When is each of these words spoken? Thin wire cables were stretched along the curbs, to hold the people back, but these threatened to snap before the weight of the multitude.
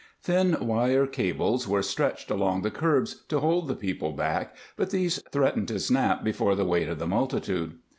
Thin 0.19 0.57
wire 0.59 1.05
cables 1.05 1.67
were 1.67 1.83
stretched 1.83 2.31
along 2.31 2.63
the 2.63 2.71
curbs, 2.71 3.21
to 3.27 3.39
hold 3.39 3.67
the 3.67 3.75
people 3.75 4.13
back, 4.13 4.55
but 4.75 4.89
these 4.89 5.21
threatened 5.31 5.67
to 5.67 5.79
snap 5.79 6.23
before 6.23 6.55
the 6.55 6.65
weight 6.65 6.89
of 6.89 6.97
the 6.97 7.05
multitude. 7.05 7.77